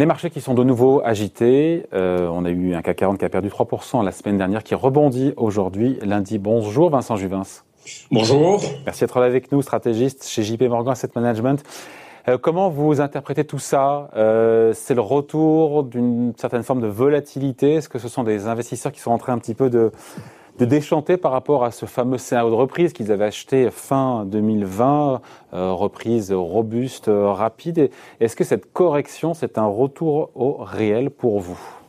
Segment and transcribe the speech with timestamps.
[0.00, 1.84] Les marchés qui sont de nouveau agités.
[1.92, 4.74] Euh, on a eu un CAC 40 qui a perdu 3% la semaine dernière, qui
[4.74, 6.38] rebondit aujourd'hui, lundi.
[6.38, 7.42] Bonjour Vincent Juvins.
[8.10, 8.62] Bonjour.
[8.86, 11.62] Merci d'être là avec nous, stratégiste chez JP Morgan Asset Management.
[12.28, 14.08] Euh, comment vous interprétez tout ça?
[14.16, 17.74] Euh, C'est le retour d'une certaine forme de volatilité?
[17.74, 19.92] Est-ce que ce sont des investisseurs qui sont en train un petit peu de,
[20.58, 25.20] de déchanter par rapport à ce fameux scénario de reprise qu'ils avaient acheté fin 2020,
[25.52, 27.90] euh, reprise robuste, euh, rapide.
[28.20, 31.79] Est-ce que cette correction, c'est un retour au réel pour vous?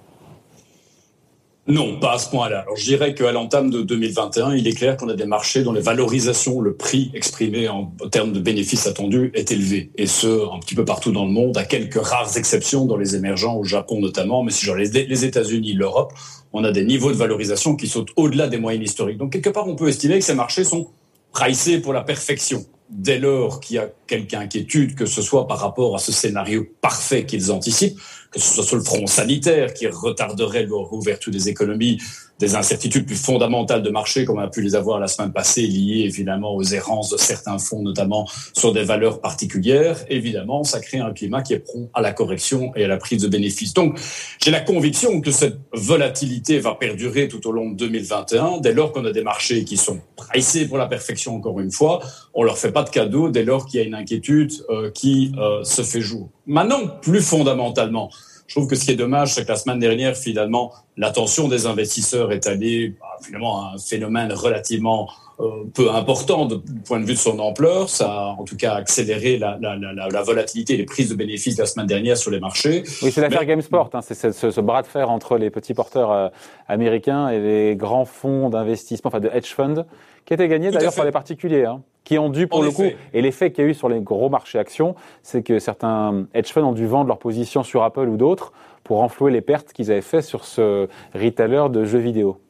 [1.67, 2.61] Non, pas à ce point-là.
[2.61, 5.73] Alors je dirais qu'à l'entame de 2021, il est clair qu'on a des marchés dont
[5.73, 9.91] les valorisations, le prix exprimé en, termes de bénéfices attendus est élevé.
[9.95, 13.15] Et ce, un petit peu partout dans le monde, à quelques rares exceptions dans les
[13.15, 16.13] émergents, au Japon notamment, mais si les, les États-Unis, l'Europe,
[16.51, 19.19] on a des niveaux de valorisation qui sautent au-delà des moyennes historiques.
[19.19, 20.89] Donc quelque part, on peut estimer que ces marchés sont
[21.31, 25.59] pricés pour la perfection dès lors qu'il y a quelque inquiétude, que ce soit par
[25.59, 27.97] rapport à ce scénario parfait qu'ils anticipent,
[28.29, 31.97] que ce soit sur le front sanitaire qui retarderait l'ouverture des économies,
[32.41, 35.61] des incertitudes plus fondamentales de marché comme on a pu les avoir la semaine passée,
[35.61, 39.97] liées évidemment aux errances de certains fonds, notamment sur des valeurs particulières.
[40.09, 43.21] Évidemment, ça crée un climat qui est prompt à la correction et à la prise
[43.21, 43.73] de bénéfices.
[43.73, 43.97] Donc,
[44.43, 48.91] j'ai la conviction que cette volatilité va perdurer tout au long de 2021, dès lors
[48.91, 52.01] qu'on a des marchés qui sont pricés pour la perfection, encore une fois.
[52.33, 55.33] On leur fait pas de cadeau dès lors qu'il y a une inquiétude euh, qui
[55.37, 56.29] euh, se fait jour.
[56.45, 58.09] Maintenant, plus fondamentalement,
[58.51, 61.67] je trouve que ce qui est dommage, c'est que la semaine dernière, finalement, l'attention des
[61.67, 67.05] investisseurs est allée bah, finalement à un phénomène relativement euh, peu important du point de
[67.05, 67.87] vue de son ampleur.
[67.87, 71.15] Ça a en tout cas accéléré la, la, la, la volatilité et les prises de
[71.15, 72.83] bénéfices de la semaine dernière sur les marchés.
[73.01, 73.89] Oui, c'est l'affaire GameSport.
[73.93, 76.27] Hein, c'est ce, ce, bras de fer entre les petits porteurs euh,
[76.67, 79.85] américains et les grands fonds d'investissement, enfin de hedge funds,
[80.25, 81.63] qui étaient gagnés d'ailleurs par les particuliers.
[81.63, 84.01] Hein qui ont dû, pour le coup, et l'effet qu'il y a eu sur les
[84.01, 88.09] gros marchés actions, c'est que certains hedge funds ont dû vendre leur position sur Apple
[88.09, 88.51] ou d'autres
[88.83, 92.40] pour renflouer les pertes qu'ils avaient fait sur ce retailer de jeux vidéo.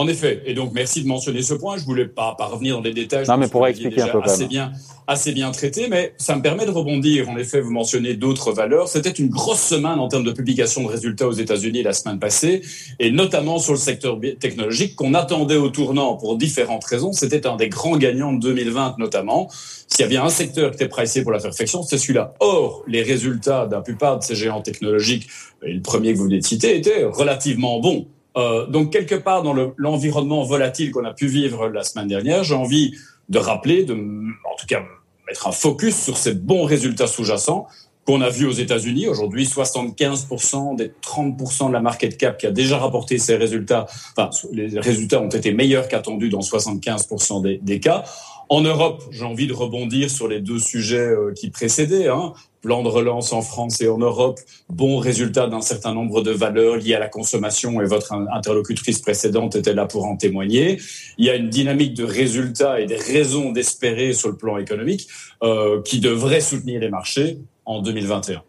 [0.00, 1.76] En effet, et donc merci de mentionner ce point.
[1.76, 3.26] Je voulais pas, pas revenir dans les détails.
[3.28, 4.72] Non, mais pour expliquer un peu assez bien,
[5.06, 7.28] assez bien traité, mais ça me permet de rebondir.
[7.28, 8.88] En effet, vous mentionnez d'autres valeurs.
[8.88, 12.62] C'était une grosse semaine en termes de publication de résultats aux États-Unis la semaine passée,
[12.98, 17.12] et notamment sur le secteur technologique qu'on attendait au tournant pour différentes raisons.
[17.12, 19.50] C'était un des grands gagnants de 2020 notamment.
[19.86, 22.32] S'il y avait un secteur qui était pricé pour la perfection, c'était celui-là.
[22.40, 25.28] Or, les résultats d'un plupart de ces géants technologiques,
[25.62, 28.06] et le premier que vous venez de citer, étaient relativement bons.
[28.36, 32.54] Euh, donc quelque part dans l'environnement volatile qu'on a pu vivre la semaine dernière, j'ai
[32.54, 32.94] envie
[33.28, 34.82] de rappeler, de, en tout cas
[35.26, 37.66] mettre un focus sur ces bons résultats sous-jacents
[38.06, 39.08] qu'on a vus aux États-Unis.
[39.08, 43.86] Aujourd'hui, 75% des 30% de la market cap qui a déjà rapporté ces résultats,
[44.16, 48.04] enfin les résultats ont été meilleurs qu'attendus dans 75% des, des cas.
[48.48, 52.08] En Europe, j'ai envie de rebondir sur les deux sujets euh, qui précédaient.
[52.08, 52.32] Hein.
[52.62, 54.38] Plan de relance en France et en Europe,
[54.68, 59.56] bon résultat d'un certain nombre de valeurs liées à la consommation et votre interlocutrice précédente
[59.56, 60.78] était là pour en témoigner.
[61.16, 65.08] Il y a une dynamique de résultats et des raisons d'espérer sur le plan économique
[65.42, 68.42] euh, qui devrait soutenir les marchés en 2021.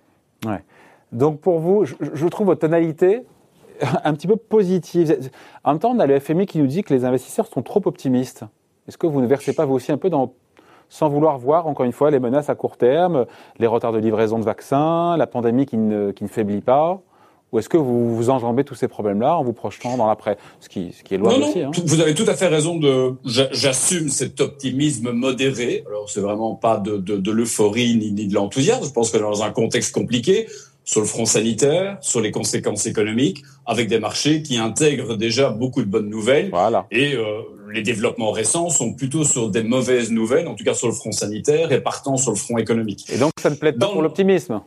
[0.45, 0.63] Ouais.
[1.13, 3.21] Donc pour vous, je, je trouve votre tonalité
[4.03, 5.29] un petit peu positive.
[5.63, 7.81] En même temps, on a le FMI qui nous dit que les investisseurs sont trop
[7.85, 8.43] optimistes.
[8.87, 10.33] Est-ce que vous ne versez pas vous aussi un peu dans,
[10.91, 13.25] sans vouloir voir, encore une fois, les menaces à court terme,
[13.57, 17.01] les retards de livraison de vaccins, la pandémie qui ne, qui ne faiblit pas
[17.51, 20.69] ou est-ce que vous vous enjambez tous ces problèmes-là en vous projetant dans l'après ce
[20.69, 21.61] qui, ce qui est loin aussi.
[21.61, 21.71] Hein.
[21.85, 23.13] Vous avez tout à fait raison de.
[23.25, 25.83] J'assume cet optimisme modéré.
[25.87, 28.85] Alors c'est vraiment pas de, de, de l'euphorie ni, ni de l'enthousiasme.
[28.85, 30.47] Je pense que dans un contexte compliqué,
[30.83, 35.81] sur le front sanitaire, sur les conséquences économiques, avec des marchés qui intègrent déjà beaucoup
[35.81, 36.49] de bonnes nouvelles.
[36.51, 36.87] Voilà.
[36.91, 40.87] Et euh, les développements récents sont plutôt sur des mauvaises nouvelles, en tout cas sur
[40.87, 43.09] le front sanitaire et partant sur le front économique.
[43.11, 44.61] Et donc ça ne plaît pas pour l'optimisme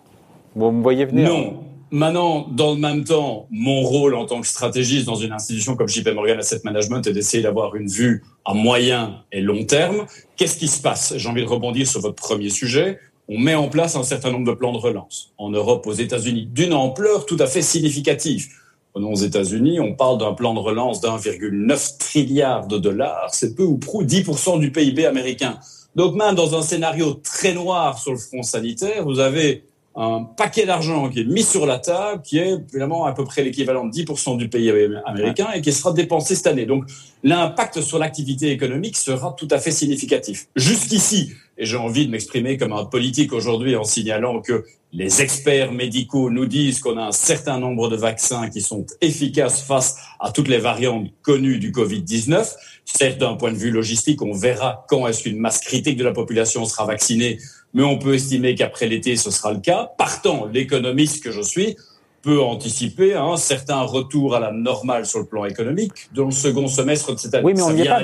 [0.55, 1.65] Vous me voyez venir Non.
[1.91, 5.89] Maintenant, dans le même temps, mon rôle en tant que stratégiste dans une institution comme
[5.89, 10.07] JP Morgan Asset Management est d'essayer d'avoir une vue à moyen et long terme.
[10.37, 11.15] Qu'est-ce qui se passe?
[11.17, 12.99] J'ai envie de rebondir sur votre premier sujet
[13.29, 15.33] on met en place un certain nombre de plans de relance.
[15.39, 18.49] En Europe, aux États-Unis, d'une ampleur tout à fait significative.
[18.95, 23.31] Aux États-Unis, on parle d'un plan de relance d'1,9 trilliard de dollars.
[23.33, 25.59] C'est peu ou prou 10% du PIB américain.
[25.97, 29.65] Donc même dans un scénario très noir sur le front sanitaire, vous avez
[29.97, 33.45] un paquet d'argent qui est mis sur la table, qui est finalement à peu près
[33.45, 36.67] l'équivalent de 10% du PIB américain et qui sera dépensé cette année.
[36.67, 36.85] Donc
[37.23, 40.49] l'impact sur l'activité économique sera tout à fait significatif.
[40.57, 45.73] Jusqu'ici, Et j'ai envie de m'exprimer comme un politique aujourd'hui en signalant que les experts
[45.73, 50.31] médicaux nous disent qu'on a un certain nombre de vaccins qui sont efficaces face à
[50.33, 52.53] toutes les variantes connues du Covid-19.
[52.85, 56.13] Certes, d'un point de vue logistique, on verra quand est-ce qu'une masse critique de la
[56.13, 57.39] population sera vaccinée,
[57.75, 59.93] mais on peut estimer qu'après l'été, ce sera le cas.
[59.99, 61.77] Partant, l'économiste que je suis,
[62.25, 66.67] peut anticiper un certain retour à la normale sur le plan économique dans le second
[66.69, 67.45] semestre de cette année.
[67.45, 68.01] Oui, mais on n'y est pas.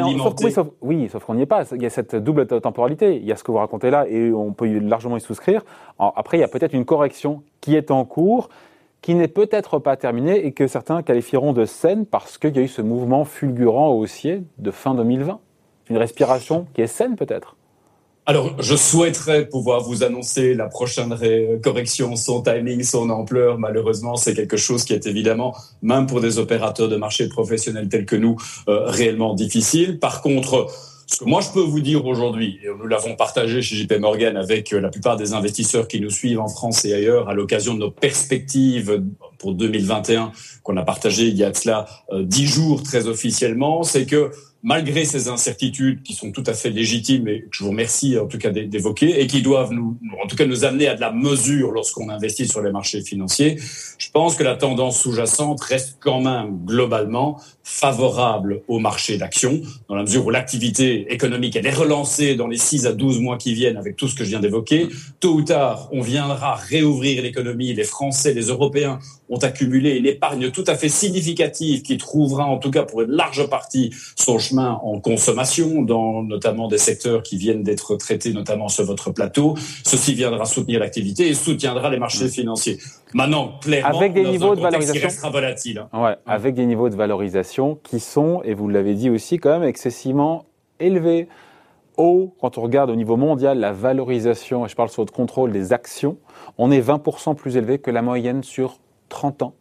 [0.82, 1.64] oui, sauf, qu'on n'y est pas.
[1.72, 3.16] Il y a cette double temporalité.
[3.16, 5.62] Il y a ce que vous racontez là et on peut largement y souscrire.
[5.98, 8.50] Après, il y a peut-être une correction qui est en cours,
[9.00, 12.62] qui n'est peut-être pas terminée et que certains qualifieront de saine parce qu'il y a
[12.62, 15.40] eu ce mouvement fulgurant haussier de fin 2020.
[15.88, 17.56] Une respiration qui est saine peut-être
[18.26, 21.16] alors, je souhaiterais pouvoir vous annoncer la prochaine
[21.62, 23.58] correction, son timing, son ampleur.
[23.58, 28.06] Malheureusement, c'est quelque chose qui est évidemment, même pour des opérateurs de marché professionnels tels
[28.06, 28.36] que nous,
[28.68, 29.98] euh, réellement difficile.
[29.98, 30.68] Par contre,
[31.06, 34.36] ce que moi je peux vous dire aujourd'hui, et nous l'avons partagé chez JP Morgan
[34.36, 37.74] avec euh, la plupart des investisseurs qui nous suivent en France et ailleurs à l'occasion
[37.74, 39.02] de nos perspectives
[39.40, 40.32] pour 2021
[40.62, 44.30] qu'on a partagé il y a de cela euh, dix jours très officiellement, c'est que
[44.62, 48.26] malgré ces incertitudes qui sont tout à fait légitimes et que je vous remercie en
[48.26, 51.12] tout cas d'évoquer et qui doivent nous, en tout cas nous amener à de la
[51.12, 53.58] mesure lorsqu'on investit sur les marchés financiers,
[53.98, 59.94] je pense que la tendance sous-jacente reste quand même globalement favorable au marché d'actions, dans
[59.94, 63.54] la mesure où l'activité économique elle est relancée dans les 6 à 12 mois qui
[63.54, 64.88] viennent avec tout ce que je viens d'évoquer.
[65.20, 67.72] Tôt ou tard, on viendra réouvrir l'économie.
[67.72, 68.98] Les Français, les Européens
[69.30, 73.12] ont accumulé une épargne tout à fait significative qui trouvera en tout cas pour une
[73.12, 78.68] large partie son chemin en consommation, dans notamment des secteurs qui viennent d'être traités, notamment
[78.68, 79.54] sur votre plateau.
[79.84, 82.78] Ceci viendra soutenir l'activité et soutiendra les marchés financiers.
[83.14, 85.86] Maintenant, clairement, avec des niveaux de valorisation volatile.
[85.92, 86.02] Hein.
[86.02, 89.68] Ouais, avec des niveaux de valorisation qui sont, et vous l'avez dit aussi, quand même
[89.68, 90.46] excessivement
[90.80, 91.28] élevés.
[91.96, 95.52] Haut, quand on regarde au niveau mondial la valorisation, et je parle sur le contrôle
[95.52, 96.16] des actions,
[96.56, 98.79] on est 20% plus élevé que la moyenne sur
[99.10, 99.54] 30 ans.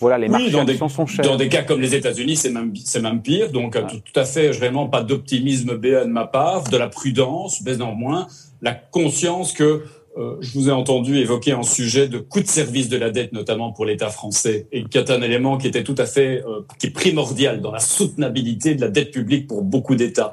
[0.00, 1.24] Voilà, les marchés dans des, sont chers.
[1.24, 3.52] Dans des cas comme les États-Unis, c'est même, pire.
[3.52, 7.76] Donc, tout, à fait, vraiment pas d'optimisme BA de ma part, de la prudence, mais
[7.76, 8.26] néanmoins,
[8.62, 9.84] la conscience que
[10.16, 13.32] euh, je vous ai entendu évoquer un sujet de coût de service de la dette,
[13.32, 16.60] notamment pour l'État français, et qui est un élément qui était tout à fait, euh,
[16.78, 20.32] qui est primordial dans la soutenabilité de la dette publique pour beaucoup d'États.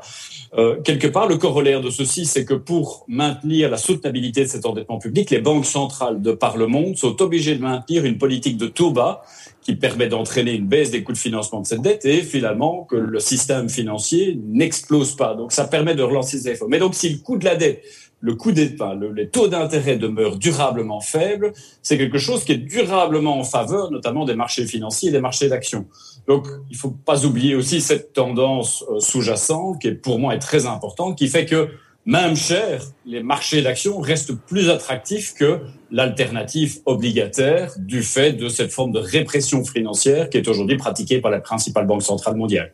[0.57, 4.65] Euh, quelque part, le corollaire de ceci, c'est que pour maintenir la soutenabilité de cet
[4.65, 8.57] endettement public, les banques centrales de par le monde sont obligées de maintenir une politique
[8.57, 9.24] de taux bas
[9.62, 12.98] qui permet d'entraîner une baisse des coûts de financement de cette dette et finalement que
[12.98, 15.36] le système financier n'explose pas.
[15.36, 16.68] Donc ça permet de relancer ces efforts.
[16.68, 17.81] Mais donc si le coût de la dette
[18.21, 18.75] le coût des,
[19.15, 24.25] les taux d'intérêt demeurent durablement faibles, c'est quelque chose qui est durablement en faveur, notamment
[24.25, 25.88] des marchés financiers et des marchés d'actions.
[26.27, 30.65] Donc, il faut pas oublier aussi cette tendance euh, sous-jacente qui, est, pour moi, très
[30.65, 31.69] importante, qui fait que
[32.05, 35.59] même cher, les marchés d'actions restent plus attractifs que
[35.91, 41.29] l'alternative obligataire du fait de cette forme de répression financière qui est aujourd'hui pratiquée par
[41.31, 42.73] la principale banque centrale mondiale.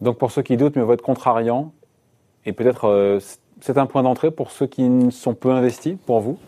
[0.00, 1.72] Donc, pour ceux qui doutent, mais votre contrariant,
[2.46, 3.18] et peut-être euh,
[3.60, 6.38] c'est un point d'entrée pour ceux qui sont peu investis, pour vous?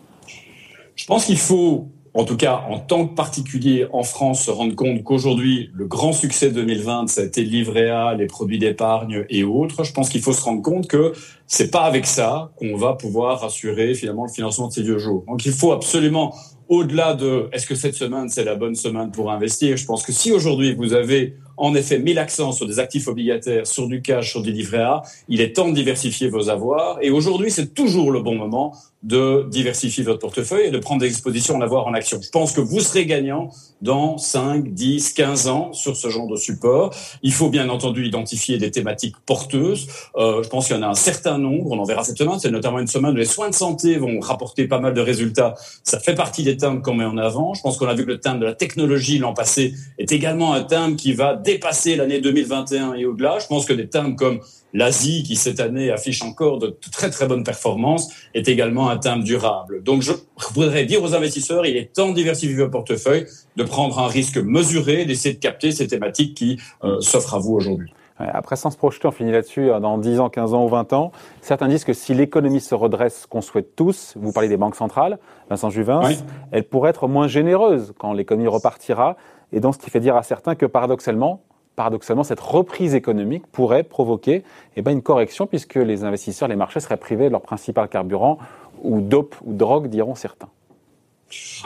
[0.95, 4.75] Je pense qu'il faut, en tout cas en tant que particulier en France, se rendre
[4.75, 9.25] compte qu'aujourd'hui, le grand succès 2020, ça a été le livret A, les produits d'épargne
[9.31, 9.85] et autres.
[9.85, 11.13] Je pense qu'il faut se rendre compte que
[11.47, 15.25] c'est pas avec ça qu'on va pouvoir assurer finalement le financement de ces vieux jours.
[15.27, 16.35] Donc il faut absolument
[16.69, 20.13] au-delà de est-ce que cette semaine c'est la bonne semaine pour investir, je pense que
[20.13, 24.31] si aujourd'hui vous avez en effet mis l'accent sur des actifs obligataires, sur du cash,
[24.31, 26.99] sur du livret A, il est temps de diversifier vos avoirs.
[27.03, 31.09] Et aujourd'hui, c'est toujours le bon moment de diversifier votre portefeuille et de prendre des
[31.09, 32.21] expositions en avoir en action.
[32.23, 36.37] Je pense que vous serez gagnant dans 5, 10, 15 ans sur ce genre de
[36.37, 36.95] support.
[37.23, 39.89] Il faut bien entendu identifier des thématiques porteuses.
[40.17, 41.73] Euh, je pense qu'il y en a un certain nombre.
[41.73, 42.39] On en verra cette semaine.
[42.39, 45.55] C'est notamment une semaine où les soins de santé vont rapporter pas mal de résultats.
[45.83, 47.55] Ça fait partie des thèmes qu'on met en avant.
[47.55, 50.55] Je pense qu'on a vu que le thème de la technologie l'an passé est également
[50.55, 53.39] un thème qui va dépasser l'année 2021 et au-delà.
[53.41, 54.39] Je pense que des thèmes comme
[54.73, 59.23] l'Asie, qui cette année affiche encore de très très bonnes performances, est également un thème
[59.23, 59.83] durable.
[59.83, 60.13] Donc je
[60.55, 63.27] voudrais dire aux investisseurs, il est temps de diversifier votre portefeuille,
[63.57, 67.53] de prendre un risque mesuré, d'essayer de capter ces thématiques qui euh, s'offrent à vous
[67.53, 67.93] aujourd'hui.
[68.19, 70.93] Après, sans se projeter, on finit là-dessus, euh, dans 10 ans, 15 ans ou 20
[70.93, 74.77] ans, certains disent que si l'économie se redresse, qu'on souhaite tous, vous parlez des banques
[74.77, 75.19] centrales,
[75.51, 76.03] Vincent Juvin,
[76.51, 79.17] elle pourrait être moins généreuse quand l'économie repartira,
[79.53, 81.43] et donc ce qui fait dire à certains que paradoxalement,
[81.77, 84.43] paradoxalement, cette reprise économique pourrait provoquer
[84.77, 88.39] eh ben, une correction puisque les investisseurs, les marchés seraient privés de leur principal carburant
[88.83, 90.49] ou dope ou drogue, diront certains.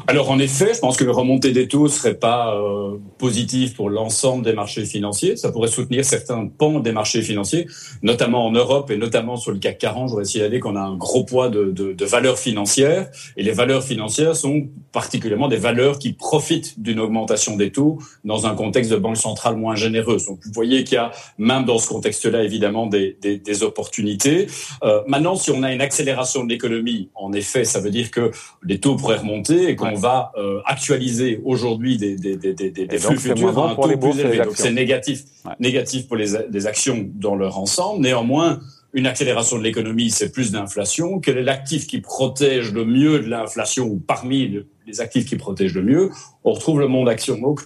[0.06, 3.90] Alors en effet, je pense que le remontée des taux serait pas euh, positif pour
[3.90, 5.36] l'ensemble des marchés financiers.
[5.36, 7.66] Ça pourrait soutenir certains pans des marchés financiers,
[8.02, 10.08] notamment en Europe et notamment sur le CAC 40.
[10.08, 14.36] Je voudrais signaler qu'on a un gros poids de, valeurs financières et les valeurs financières
[14.36, 19.16] sont particulièrement des valeurs qui profitent d'une augmentation des taux dans un contexte de banque
[19.16, 20.26] centrale moins généreuse.
[20.26, 24.46] Donc vous voyez qu'il y a même dans ce contexte-là évidemment des opportunités.
[24.84, 28.30] Euh, maintenant, si on a une accélération de l'économie, en effet, ça veut dire que
[28.62, 32.98] les taux pourraient remonter et qu'on va euh, actualiser aujourd'hui des, des, des, des, des
[32.98, 34.38] flux futurs à un taux plus élevé.
[34.38, 35.24] Donc c'est négatif,
[35.60, 38.02] négatif pour les, les actions dans leur ensemble.
[38.02, 38.60] Néanmoins,
[38.92, 41.18] une accélération de l'économie, c'est plus d'inflation.
[41.20, 45.74] Quel est l'actif qui protège le mieux de l'inflation ou parmi les actifs qui protègent
[45.74, 46.10] le mieux?
[46.44, 47.36] On retrouve le monde action.
[47.38, 47.60] Donc,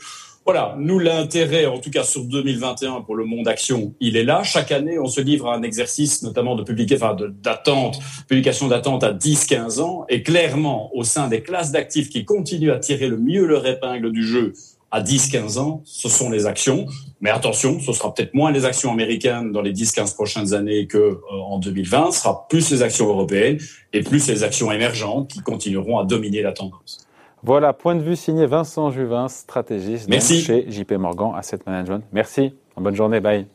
[0.45, 4.43] voilà, nous, l'intérêt, en tout cas sur 2021 pour le monde action, il est là.
[4.43, 9.05] Chaque année, on se livre à un exercice, notamment de publier, enfin, d'attente, publication d'attente
[9.05, 10.07] à 10-15 ans.
[10.09, 14.11] Et clairement, au sein des classes d'actifs qui continuent à tirer le mieux leur épingle
[14.13, 14.55] du jeu
[14.91, 16.87] à 10-15 ans, ce sont les actions.
[17.21, 20.99] Mais attention, ce sera peut-être moins les actions américaines dans les 10-15 prochaines années que
[20.99, 22.13] euh, en 2020.
[22.13, 23.59] Ce sera plus les actions européennes
[23.93, 27.07] et plus les actions émergentes qui continueront à dominer la tendance.
[27.43, 32.05] Voilà, point de vue signé Vincent Juvin, stratégiste chez JP Morgan Asset Management.
[32.13, 33.47] Merci, bonne journée, bye.